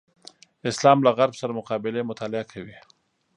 اسلام 0.69 0.97
له 1.05 1.11
غرب 1.17 1.33
سره 1.41 1.57
مقابلې 1.59 2.01
مطالعه 2.11 2.45
کوي. 2.53 2.77